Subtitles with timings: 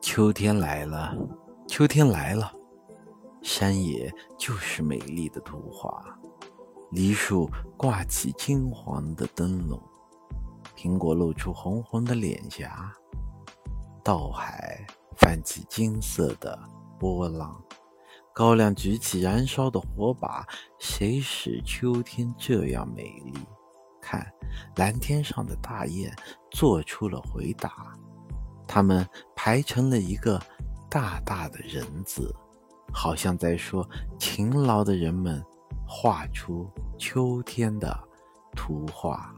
[0.00, 1.14] 秋天来了，
[1.68, 2.50] 秋天来了，
[3.42, 6.02] 山野就是美丽的图画。
[6.90, 9.80] 梨树挂起金黄的灯笼，
[10.74, 12.92] 苹果露出红红的脸颊，
[14.02, 14.84] 稻海
[15.16, 16.58] 泛起金色的
[16.98, 17.62] 波浪，
[18.34, 20.46] 高粱举起燃烧的火把。
[20.78, 23.34] 谁使秋天这样美丽？
[24.00, 24.26] 看，
[24.76, 26.10] 蓝天上的大雁
[26.50, 27.96] 做出了回答。
[28.72, 30.40] 他们排成了一个
[30.88, 32.32] 大大的人字，
[32.92, 33.84] 好像在说
[34.16, 35.44] ：“勤劳的人们，
[35.88, 37.92] 画出秋天的
[38.54, 39.34] 图画。”